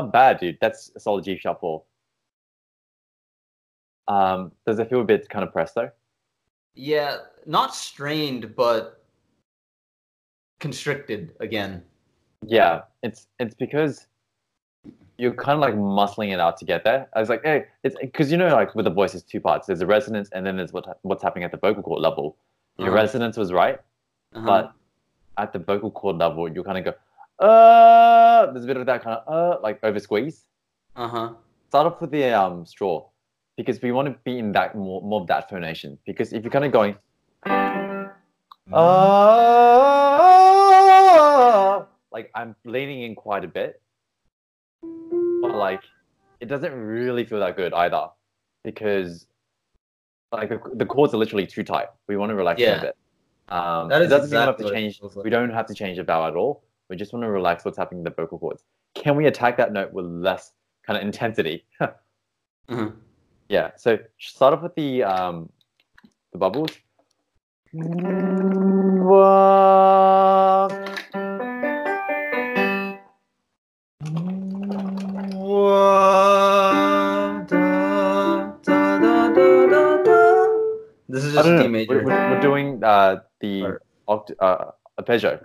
Not 0.08 0.14
bad, 0.14 0.40
dude. 0.40 0.58
That's 0.62 0.92
a 0.96 1.00
solid 1.02 1.26
G 1.26 1.38
sharp 1.38 1.60
four. 1.60 1.84
Um, 4.08 4.54
does 4.66 4.80
it 4.80 4.90
feel 4.90 5.02
a 5.02 5.04
bit 5.04 5.28
kind 5.30 5.44
of 5.44 5.52
pressed 5.52 5.76
though? 5.76 5.90
Yeah, 6.76 7.18
not 7.46 7.76
strained, 7.76 8.56
but 8.56 9.04
constricted 10.62 11.34
again. 11.42 11.84
Yeah, 12.46 12.84
it's 13.04 13.28
it's 13.40 13.54
because 13.56 14.08
you're 15.18 15.34
kind 15.34 15.56
of 15.56 15.60
like 15.60 15.74
muscling 15.74 16.32
it 16.32 16.40
out 16.40 16.56
to 16.58 16.66
get 16.66 16.84
there. 16.86 17.10
I 17.14 17.20
was 17.20 17.28
like, 17.28 17.42
hey, 17.44 17.66
it's 17.84 17.98
because 18.00 18.32
you 18.32 18.38
know, 18.38 18.48
like 18.50 18.76
with 18.76 18.86
the 18.86 18.92
voice, 18.92 19.12
there's 19.12 19.24
two 19.24 19.42
parts. 19.42 19.68
There's 19.68 19.80
the 19.80 19.88
resonance, 19.88 20.30
and 20.32 20.46
then 20.46 20.56
there's 20.56 20.72
what 20.72 21.00
what's 21.02 21.24
happening 21.24 21.44
at 21.44 21.52
the 21.52 21.58
vocal 21.58 21.84
cord 21.84 22.02
level. 22.02 22.38
Your 22.78 22.90
Uh-huh. 22.90 22.96
resonance 22.96 23.36
was 23.36 23.52
right, 23.52 23.80
Uh-huh. 24.34 24.46
but 24.46 24.74
at 25.38 25.52
the 25.52 25.60
vocal 25.60 25.92
cord 25.92 26.16
level, 26.18 26.48
you 26.48 26.64
kind 26.64 26.78
of 26.78 26.86
go, 26.86 26.94
uh, 27.40 28.52
there's 28.52 28.64
a 28.64 28.68
bit 28.68 28.78
of 28.78 28.86
that 28.86 29.04
kind 29.04 29.18
of 29.18 29.28
uh, 29.28 29.60
like 29.62 29.80
over 29.84 30.00
squeeze. 30.00 30.46
uh-huh. 30.96 31.34
Start 31.70 31.88
off 31.88 32.00
with 32.02 32.12
the 32.12 32.24
um 32.34 32.66
straw, 32.66 33.06
because 33.58 33.82
we 33.82 33.92
want 33.92 34.08
to 34.08 34.16
be 34.24 34.40
in 34.40 34.52
that 34.54 34.76
more 34.76 35.02
more 35.02 35.20
of 35.22 35.28
that 35.28 35.50
phonation. 35.50 35.98
Because 36.06 36.32
if 36.34 36.44
you're 36.44 36.52
kind 36.52 36.66
of 36.66 36.72
going, 36.72 36.96
uh, 38.74 39.04
like 42.12 42.32
I'm 42.34 42.56
leaning 42.66 43.04
in 43.04 43.16
quite 43.16 43.44
a 43.44 43.48
bit, 43.48 43.82
but 45.42 45.54
like 45.56 45.84
it 46.40 46.48
doesn't 46.48 46.74
really 46.74 47.26
feel 47.26 47.40
that 47.40 47.56
good 47.58 47.74
either, 47.74 48.08
because 48.64 49.28
like 50.32 50.50
the, 50.50 50.60
the 50.76 50.86
cords 50.86 51.14
are 51.14 51.18
literally 51.18 51.48
too 51.48 51.64
tight. 51.64 51.88
We 52.08 52.16
want 52.18 52.30
to 52.30 52.36
relax 52.36 52.60
Yeah. 52.62 52.80
a 52.80 52.82
bit. 52.82 52.96
Um, 53.50 53.88
That 53.90 54.02
it 54.02 54.06
is 54.06 54.10
doesn't 54.12 54.30
mean 54.32 54.40
we 54.42 54.46
have 54.46 54.58
to 54.58 54.70
change. 54.70 55.02
We 55.24 55.30
don't 55.30 55.50
have 55.52 55.66
to 55.68 55.74
change 55.74 55.98
the 55.98 56.04
vowel 56.04 56.28
at 56.28 56.36
all. 56.36 56.64
We 56.90 56.96
just 56.96 57.14
want 57.14 57.24
to 57.24 57.30
relax 57.30 57.66
what's 57.66 57.78
happening 57.78 58.00
in 58.00 58.04
the 58.06 58.12
vocal 58.12 58.40
cords. 58.40 58.64
Can 58.96 59.16
we 59.16 59.28
attack 59.28 59.58
that 59.58 59.74
note 59.74 59.92
with 59.92 60.06
less 60.06 60.54
kind 60.86 60.98
of 60.98 61.04
intensity? 61.04 61.66
Uh-huh. 61.80 62.90
Yeah. 63.50 63.72
So 63.78 63.98
start 64.20 64.54
off 64.54 64.62
with 64.62 64.76
the 64.76 65.04
um 65.04 65.50
the 66.34 66.38
bubbles. 66.38 66.72
This 81.08 81.24
is 81.24 81.34
just. 81.34 81.48
D 81.48 81.68
major. 81.70 82.04
We're, 82.04 82.32
we're, 82.32 82.42
doing 82.42 82.84
uh 82.84 83.22
the 83.40 83.80
oct- 84.10 84.36
uh 84.40 84.72
arpeggio. 84.98 85.40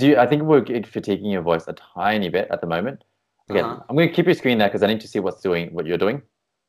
Because 0.00 0.08
you, 0.08 0.16
I 0.18 0.26
think 0.26 0.42
we're 0.44 0.64
fatiguing 0.84 1.30
your 1.30 1.42
voice 1.42 1.68
a 1.68 1.74
tiny 1.74 2.30
bit 2.30 2.48
at 2.50 2.62
the 2.62 2.66
moment. 2.66 3.04
Again, 3.50 3.64
Uh-huh. 3.64 3.82
I'm 3.88 3.96
going 3.96 4.08
to 4.08 4.14
keep 4.14 4.24
your 4.24 4.34
screen 4.34 4.56
there 4.56 4.68
because 4.68 4.82
I 4.82 4.86
need 4.86 5.00
to 5.02 5.08
see 5.08 5.18
what's 5.20 5.42
doing, 5.42 5.74
what 5.74 5.84
you're 5.86 5.98
doing. 5.98 6.22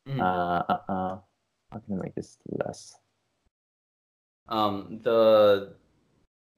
Mhm. 0.06 0.20
Uh, 0.20 0.62
uh, 0.68 0.92
uh. 0.92 1.18
I'm 1.72 1.80
going 1.88 1.98
to 2.00 2.04
make 2.04 2.14
this 2.14 2.36
less. 2.50 2.94
Um, 4.48 5.00
the 5.02 5.72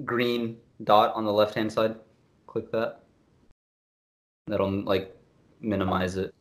green 0.05 0.59
dot 0.83 1.15
on 1.15 1.25
the 1.25 1.33
left 1.33 1.55
hand 1.55 1.73
side. 1.73 1.95
Click 2.49 2.73
that. 2.73 3.03
That'll 4.49 4.83
like 4.83 5.17
minimize 5.61 6.17
it. 6.17 6.35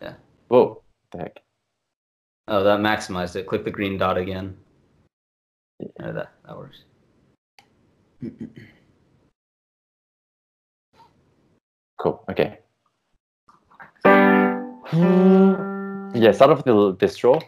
Yeah. 0.00 0.14
Whoa, 0.48 0.82
the 1.10 1.18
heck. 1.18 1.42
Oh, 2.46 2.62
that 2.62 2.78
maximized 2.78 3.34
it. 3.34 3.46
Click 3.48 3.64
the 3.64 3.70
green 3.72 3.98
dot 3.98 4.16
again. 4.16 4.56
Yeah, 5.80 6.12
that 6.12 6.32
that 6.46 6.56
works. 6.56 6.84
Cool. 12.00 12.24
Okay. 12.30 12.58
Hmm. 14.04 16.10
Yeah, 16.14 16.32
start 16.32 16.50
off 16.50 16.64
with 16.64 16.66
the 16.66 16.96
this 16.98 17.14
straw. 17.14 17.38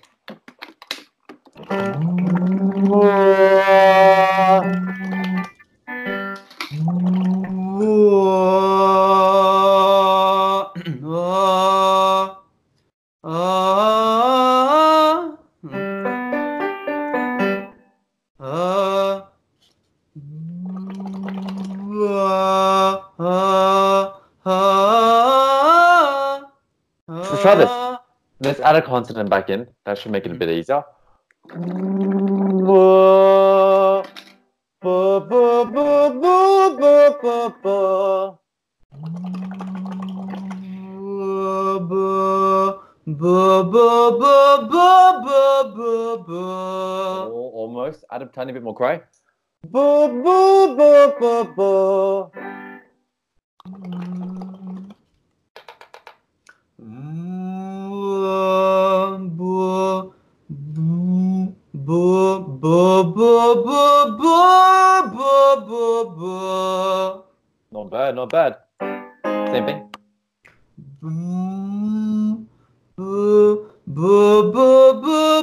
Try 27.43 27.55
this. 27.55 27.71
Let's 28.41 28.61
add 28.61 28.77
a 28.77 28.83
consonant 28.83 29.31
back 29.31 29.51
in. 29.51 29.67
That 29.85 29.99
should 29.99 30.13
make 30.13 30.27
it 30.27 30.33
a 30.33 30.35
bit 30.35 30.49
easier. 30.49 30.83
Al- 46.29 47.51
Almost. 47.63 48.05
Add 48.11 48.23
a 48.23 48.27
tiny 48.27 48.53
bit 48.53 48.63
more 48.63 48.75
cry. 48.75 49.01
Not 67.73 67.91
bad, 67.91 68.15
not 68.15 68.31
bad. 68.31 68.57
Same 69.51 69.67
thing. 69.67 69.89
Holy 73.93 75.42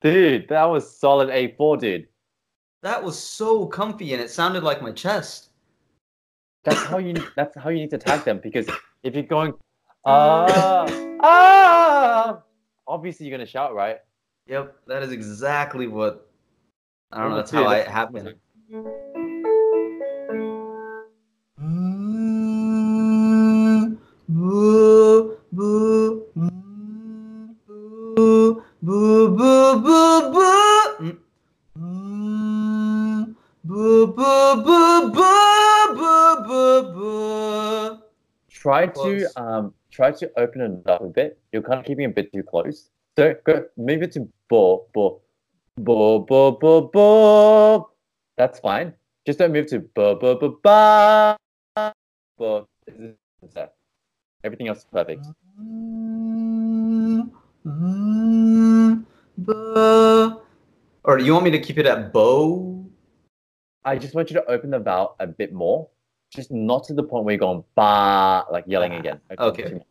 Dude, 0.00 0.48
that 0.48 0.64
was 0.64 0.98
solid 0.98 1.28
A4, 1.28 1.80
dude. 1.80 2.08
That 2.82 3.02
was 3.02 3.18
so 3.18 3.66
comfy 3.66 4.12
and 4.12 4.22
it 4.22 4.30
sounded 4.30 4.62
like 4.62 4.80
my 4.80 4.92
chest. 4.92 5.50
That's 6.64 6.82
how 6.84 6.98
you 6.98 7.14
that's 7.36 7.56
how 7.56 7.70
you 7.70 7.78
need 7.78 7.90
to 7.90 7.98
tag 7.98 8.24
them 8.24 8.40
because 8.42 8.68
if 9.02 9.14
you're 9.14 9.24
going 9.24 9.54
ah 10.04 10.86
ah 11.20 12.42
obviously 12.86 13.26
you're 13.26 13.36
gonna 13.36 13.46
shout, 13.46 13.74
right? 13.74 13.98
Yep, 14.46 14.76
that 14.86 15.02
is 15.02 15.10
exactly 15.12 15.88
what 15.88 16.30
I 17.10 17.20
don't 17.20 17.30
know, 17.30 17.36
that's 17.36 17.50
dude, 17.50 17.60
how 17.64 17.66
I 17.66 17.78
that's- 17.78 17.92
happened. 17.92 18.34
To 39.34 39.42
um 39.42 39.74
try 39.90 40.10
to 40.10 40.30
open 40.36 40.60
it 40.60 40.90
up 40.90 41.02
a 41.02 41.08
bit. 41.08 41.38
You're 41.52 41.62
kind 41.62 41.78
of 41.80 41.84
keeping 41.84 42.04
it 42.04 42.10
a 42.10 42.14
bit 42.14 42.32
too 42.32 42.42
close. 42.42 42.90
So 43.16 43.34
go 43.44 43.64
move 43.76 44.02
it 44.02 44.12
to 44.12 44.28
bo 44.48 44.86
bo 44.94 45.20
bo 45.78 46.20
bo 46.20 46.52
bo 46.52 46.80
bo. 46.82 47.90
That's 48.36 48.60
fine. 48.60 48.94
Just 49.26 49.38
don't 49.38 49.52
move 49.52 49.66
to 49.66 49.80
bo 49.80 50.14
bo 50.14 50.36
bo 50.36 50.58
ba 50.62 51.36
bo. 52.38 52.68
Everything 54.44 54.68
else 54.68 54.78
is 54.78 54.86
perfect. 54.92 55.26
Or 61.04 61.18
you 61.18 61.32
want 61.32 61.44
me 61.44 61.50
to 61.50 61.58
keep 61.58 61.78
it 61.78 61.86
at 61.86 62.12
bow? 62.12 62.84
I 63.84 63.96
just 63.96 64.14
want 64.14 64.30
you 64.30 64.34
to 64.34 64.44
open 64.50 64.70
the 64.70 64.78
vowel 64.78 65.16
a 65.18 65.26
bit 65.26 65.52
more. 65.52 65.88
Just 66.30 66.50
not 66.50 66.84
to 66.84 66.94
the 66.94 67.02
point 67.02 67.24
where 67.24 67.32
you're 67.32 67.40
going 67.40 67.64
ba 67.74 68.44
like 68.50 68.64
yelling 68.66 68.92
again. 68.94 69.20
Okay. 69.38 69.62
too 69.62 69.74
much. 69.76 69.86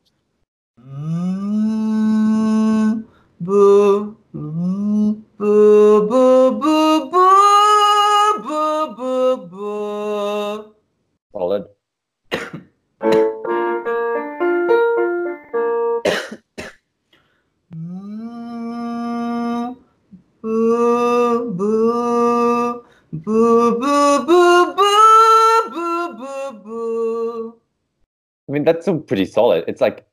That's 28.67 28.83
still 28.83 28.99
pretty 28.99 29.25
solid. 29.25 29.63
It's 29.67 29.79
like 29.79 30.05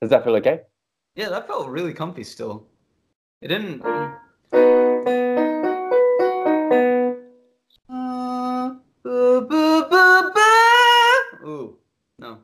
does 0.00 0.10
that 0.10 0.24
feel 0.24 0.34
okay? 0.36 0.62
Yeah, 1.14 1.28
that 1.28 1.46
felt 1.46 1.68
really 1.68 1.94
comfy 1.94 2.24
still. 2.24 2.66
It 3.40 3.48
didn't. 3.48 3.82
Ooh, 11.44 11.76
no. 12.18 12.38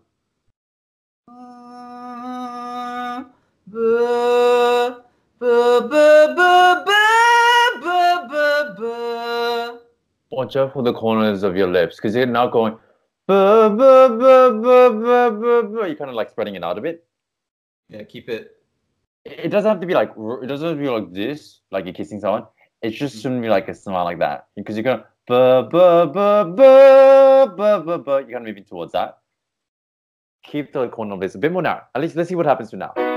Watch 10.31 10.55
out 10.55 10.73
for 10.73 10.83
the 10.85 10.93
corners 10.93 11.43
of 11.43 11.57
your 11.57 11.67
lips 11.67 11.97
because 11.97 12.15
you're 12.15 12.27
now 12.27 12.47
going 12.47 12.79
You're 13.29 13.77
kind 15.97 16.11
of 16.11 16.15
like 16.15 16.31
spreading 16.31 16.55
it 16.55 16.65
out 16.65 16.79
a 16.79 16.81
bit. 16.81 17.05
Yeah, 17.89 18.05
keep 18.05 18.29
it. 18.29 18.57
It 19.25 19.51
doesn't 19.51 19.69
have 19.69 19.81
to 19.81 19.87
be 19.87 19.95
like 19.95 20.13
it 20.17 20.47
doesn't 20.47 20.69
have 20.69 20.77
to 20.77 20.83
be 20.83 20.89
like 20.89 21.13
this, 21.13 21.61
like 21.71 21.85
you're 21.85 21.95
kissing 21.95 22.21
someone. 22.21 22.45
It 22.81 22.91
just 22.91 23.17
mm. 23.17 23.23
shouldn't 23.23 23.43
be 23.43 23.49
like 23.49 23.69
a 23.69 23.75
smile 23.75 24.05
like 24.05 24.19
that 24.21 24.47
because 24.57 24.77
you're 24.77 24.85
going 24.85 25.03
buh, 25.27 25.63
buh, 25.63 26.07
buh, 26.07 26.45
buh, 26.45 27.47
buh, 27.47 27.81
buh, 27.81 27.99
buh. 27.99 28.19
You're 28.19 28.31
kind 28.31 28.37
of 28.37 28.45
moving 28.45 28.65
towards 28.65 28.93
that. 28.93 29.19
Keep 30.45 30.73
the 30.73 30.89
corner 30.89 31.15
of 31.15 31.21
this 31.21 31.35
a 31.35 31.39
bit 31.39 31.53
more 31.53 31.63
now. 31.63 31.83
At 31.95 32.01
least 32.01 32.17
let's 32.17 32.31
see 32.31 32.35
what 32.35 32.47
happens 32.47 32.71
to 32.71 32.77
now. 32.77 33.08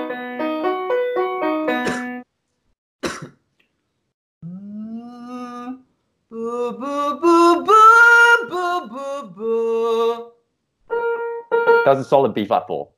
That 11.83 11.97
was 11.97 12.05
a 12.05 12.07
solid 12.07 12.35
B 12.35 12.45
flat 12.45 12.67
four. 12.67 12.89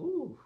Ooh. 0.00 0.38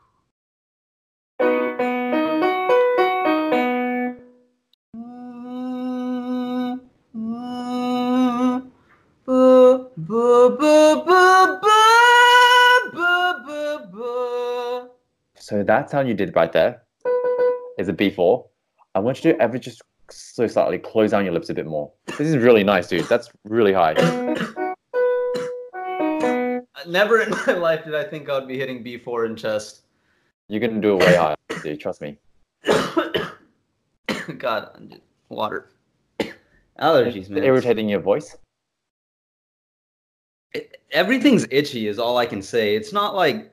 So 15.41 15.63
that 15.63 15.91
sound 15.91 16.09
you 16.09 16.15
did 16.15 16.35
right 16.35 16.53
there 16.53 16.83
is 17.79 17.89
a 17.89 17.93
B4. 17.93 18.47
I 18.95 19.01
want 19.01 19.23
you 19.23 19.33
to 19.33 19.43
ever 19.43 19.59
just 19.59 19.83
so 20.11 20.47
slightly 20.47 20.79
close 20.79 21.11
down 21.11 21.25
your 21.25 21.35
lips 21.35 21.51
a 21.51 21.55
bit 21.55 21.67
more. 21.67 21.93
This 22.07 22.29
is 22.29 22.37
really 22.37 22.65
nice, 22.65 22.89
dude. 22.89 23.07
That's 23.09 23.31
really 23.45 23.73
high. 23.73 23.95
Never 26.89 27.21
in 27.21 27.31
my 27.47 27.53
life 27.53 27.85
did 27.85 27.95
I 27.95 28.05
think 28.05 28.29
I 28.29 28.39
would 28.39 28.49
be 28.49 28.59
hitting 28.59 28.83
B4 28.83 29.27
in 29.27 29.37
chest. 29.37 29.83
You're 30.49 30.61
gonna 30.61 30.81
do 30.81 30.97
it 30.97 31.05
way 31.05 31.15
higher, 31.17 31.37
dude. 31.63 31.79
Trust 31.81 32.01
me. 32.01 32.17
God, 34.39 34.71
I'm 34.75 34.89
just- 34.89 35.03
water. 35.29 35.69
Allergies, 36.81 37.29
man. 37.29 37.45
irritating 37.45 37.89
your 37.89 38.01
voice. 38.01 38.37
It- 40.55 40.81
everything's 40.91 41.47
itchy 41.51 41.87
is 41.87 41.99
all 41.99 42.17
I 42.17 42.25
can 42.25 42.41
say. 42.41 42.75
It's 42.75 42.93
not 42.93 43.15
like 43.15 43.53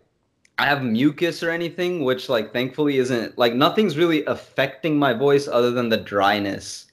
I 0.58 0.66
have 0.68 0.84
mucus 0.84 1.44
or 1.44 1.50
anything, 1.50 2.06
which 2.06 2.30
like 2.30 2.54
thankfully 2.54 2.98
isn't 2.98 3.38
like 3.38 3.54
nothing's 3.54 3.98
really 3.98 4.24
affecting 4.26 4.98
my 4.98 5.12
voice 5.12 5.50
other 5.50 5.72
than 5.72 5.90
the 5.90 5.98
dryness. 5.98 6.86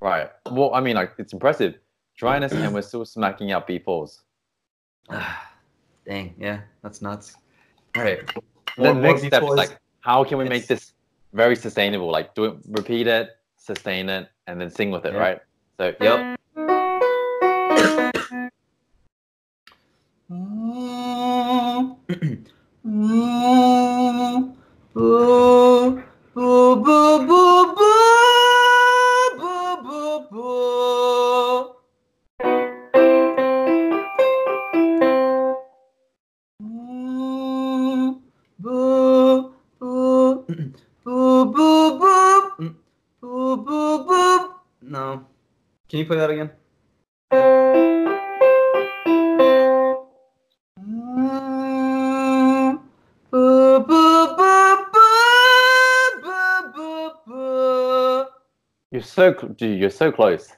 Right. 0.00 0.28
Well, 0.50 0.74
I 0.74 0.80
mean, 0.80 0.96
like 0.96 1.12
it's 1.18 1.32
impressive. 1.32 1.78
Dryness, 2.20 2.50
and 2.52 2.74
we're 2.74 2.82
still 2.82 3.04
smacking 3.04 3.52
out 3.52 3.68
B4s. 3.68 4.22
Dang, 6.06 6.34
yeah, 6.38 6.60
that's 6.82 7.02
nuts. 7.02 7.34
All 7.96 8.02
right. 8.04 8.24
The 8.76 8.82
More- 8.82 8.94
more 8.94 9.02
next 9.02 9.26
step 9.26 9.42
is 9.42 9.48
like, 9.50 9.78
how 10.00 10.22
can 10.24 10.38
we 10.38 10.44
make 10.48 10.66
this 10.66 10.92
very 11.32 11.56
sustainable? 11.56 12.10
Like, 12.10 12.34
do 12.34 12.44
it, 12.44 12.56
repeat 12.68 13.06
it, 13.08 13.30
sustain 13.56 14.08
it, 14.08 14.28
and 14.46 14.60
then 14.60 14.70
sing 14.70 14.90
with 14.90 15.04
it, 15.04 15.14
Yeah. 15.14 15.18
right? 15.18 15.40
So, 15.78 15.94
Yep. 16.00 16.36
Boo, 24.94 25.35
Can 45.88 46.00
you 46.00 46.06
play 46.06 46.16
that 46.16 46.30
again? 46.30 46.50
You're 58.90 59.02
so, 59.02 59.32
dude, 59.32 59.78
you're 59.78 59.90
so 59.90 60.10
close. 60.10 60.48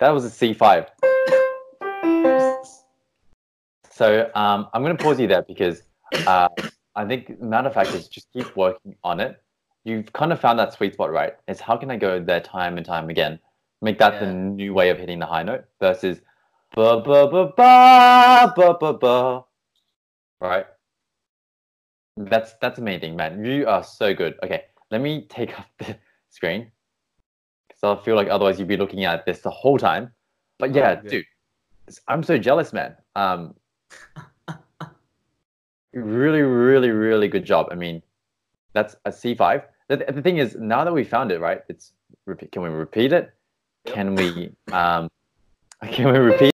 That 0.00 0.10
was 0.10 0.24
a 0.24 0.28
C5. 0.28 0.88
So, 3.88 4.30
um, 4.34 4.68
I'm 4.72 4.82
gonna 4.82 4.96
pause 4.96 5.20
you 5.20 5.28
there 5.28 5.42
because 5.42 5.82
uh, 6.26 6.48
I 6.96 7.04
think 7.04 7.38
the 7.38 7.46
matter 7.46 7.68
of 7.68 7.74
fact 7.74 7.90
is 7.90 8.08
just 8.08 8.32
keep 8.32 8.56
working 8.56 8.96
on 9.04 9.20
it. 9.20 9.40
You've 9.84 10.12
kind 10.12 10.32
of 10.32 10.40
found 10.40 10.58
that 10.58 10.72
sweet 10.72 10.94
spot, 10.94 11.12
right? 11.12 11.34
It's 11.46 11.60
how 11.60 11.76
can 11.76 11.88
I 11.90 11.96
go 11.96 12.18
there 12.18 12.40
time 12.40 12.78
and 12.78 12.86
time 12.86 13.10
again? 13.10 13.38
Make 13.82 13.98
that 13.98 14.20
the 14.20 14.32
new 14.32 14.72
way 14.72 14.90
of 14.90 14.98
hitting 14.98 15.18
the 15.18 15.26
high 15.26 15.42
note 15.42 15.64
versus 15.80 16.20
ba 16.74 17.02
ba 17.02 17.28
ba 17.28 17.52
ba 17.56 18.52
ba 18.56 18.74
ba 18.80 18.92
ba. 18.94 19.44
Right? 20.40 20.66
That's 22.16 22.54
that's 22.60 22.78
amazing, 22.78 23.16
man. 23.16 23.44
You 23.44 23.66
are 23.66 23.82
so 23.82 24.14
good. 24.14 24.38
Okay, 24.44 24.62
let 24.92 25.00
me 25.00 25.26
take 25.28 25.58
off 25.58 25.66
the 25.78 25.96
screen 26.30 26.70
because 27.68 27.98
I 27.98 28.04
feel 28.04 28.14
like 28.14 28.28
otherwise 28.28 28.60
you'd 28.60 28.68
be 28.68 28.76
looking 28.76 29.04
at 29.04 29.26
this 29.26 29.40
the 29.40 29.50
whole 29.50 29.78
time. 29.78 30.12
But 30.60 30.74
yeah, 30.74 30.94
good. 30.94 31.10
dude, 31.10 31.24
I'm 32.06 32.22
so 32.22 32.38
jealous, 32.38 32.72
man. 32.72 32.94
Um, 33.16 33.54
really, 35.92 36.42
really, 36.42 36.90
really 36.90 37.26
good 37.26 37.44
job. 37.44 37.66
I 37.72 37.74
mean, 37.74 38.00
that's 38.74 38.94
a 39.04 39.10
C5. 39.10 39.64
The, 39.88 39.96
the 39.96 40.22
thing 40.22 40.38
is, 40.38 40.54
now 40.54 40.84
that 40.84 40.92
we 40.92 41.02
found 41.02 41.32
it, 41.32 41.40
right? 41.40 41.62
It's. 41.68 41.92
Can 42.52 42.62
we 42.62 42.68
repeat 42.68 43.12
it? 43.12 43.34
Yep. 43.86 43.94
Can 43.94 44.14
we? 44.14 44.52
Um, 44.72 45.08
can 45.90 46.12
we 46.12 46.18
repeat? 46.18 46.52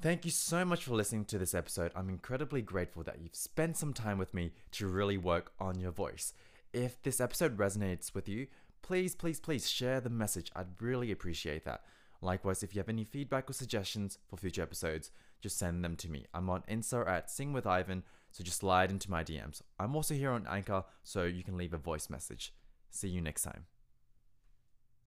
Thank 0.00 0.24
you 0.24 0.30
so 0.30 0.64
much 0.64 0.84
for 0.84 0.94
listening 0.94 1.26
to 1.26 1.36
this 1.36 1.54
episode. 1.54 1.92
I'm 1.94 2.08
incredibly 2.08 2.62
grateful 2.62 3.02
that 3.02 3.18
you've 3.20 3.34
spent 3.34 3.76
some 3.76 3.92
time 3.92 4.16
with 4.16 4.32
me 4.32 4.52
to 4.72 4.86
really 4.86 5.18
work 5.18 5.52
on 5.60 5.78
your 5.78 5.90
voice. 5.90 6.32
If 6.72 7.02
this 7.02 7.20
episode 7.20 7.58
resonates 7.58 8.14
with 8.14 8.26
you, 8.26 8.46
please, 8.80 9.14
please, 9.14 9.40
please 9.40 9.68
share 9.68 10.00
the 10.00 10.08
message. 10.08 10.50
I'd 10.56 10.80
really 10.80 11.12
appreciate 11.12 11.66
that. 11.66 11.82
Likewise, 12.22 12.62
if 12.62 12.74
you 12.74 12.80
have 12.80 12.88
any 12.88 13.04
feedback 13.04 13.50
or 13.50 13.52
suggestions 13.52 14.18
for 14.26 14.38
future 14.38 14.62
episodes, 14.62 15.10
just 15.40 15.58
send 15.58 15.84
them 15.84 15.96
to 15.96 16.10
me. 16.10 16.26
I'm 16.32 16.48
on 16.48 16.62
Insta 16.70 17.06
at 17.06 17.30
Sing 17.30 17.52
with 17.52 17.66
Ivan, 17.66 18.02
so 18.30 18.42
just 18.42 18.58
slide 18.60 18.90
into 18.90 19.10
my 19.10 19.22
DMs. 19.22 19.60
I'm 19.78 19.96
also 19.96 20.14
here 20.14 20.30
on 20.30 20.46
Anchor, 20.48 20.84
so 21.02 21.24
you 21.24 21.42
can 21.42 21.56
leave 21.56 21.74
a 21.74 21.78
voice 21.78 22.08
message. 22.08 22.54
See 22.90 23.08
you 23.08 23.20
next 23.20 23.42
time. 23.42 23.66